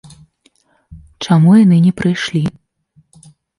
Чаму 1.27 1.51
яны 1.63 1.77
не 1.85 1.93
прыйшлі? 2.01 2.43